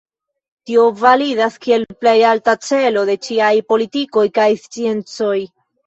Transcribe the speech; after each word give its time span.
Tio 0.69 0.85
validas 1.01 1.59
kiel 1.67 1.85
plej 2.01 2.15
alta 2.31 2.57
celo 2.71 3.07
de 3.13 3.19
ĉiaj 3.29 3.53
politikoj 3.71 4.29
kaj 4.43 4.53
sciencoj. 4.67 5.41